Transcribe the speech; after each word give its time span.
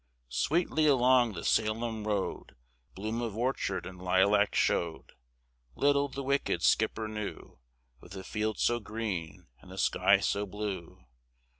Sweetly 0.29 0.87
along 0.87 1.33
the 1.33 1.43
Salem 1.43 2.07
road 2.07 2.55
Bloom 2.95 3.21
of 3.21 3.37
orchard 3.37 3.85
and 3.85 4.01
lilac 4.01 4.55
showed. 4.55 5.11
Little 5.75 6.07
the 6.07 6.23
wicked 6.23 6.63
skipper 6.63 7.07
knew 7.07 7.59
Of 8.01 8.09
the 8.09 8.23
fields 8.23 8.63
so 8.63 8.79
green 8.79 9.45
and 9.59 9.69
the 9.69 9.77
sky 9.77 10.17
so 10.19 10.47
blue. 10.47 11.05